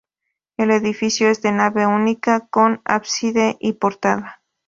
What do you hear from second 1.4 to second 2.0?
de nave